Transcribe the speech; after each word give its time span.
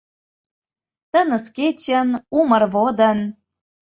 Тыныс 1.11 1.45
кечын, 1.57 2.09
умыр 2.39 2.63
водын 2.73 3.19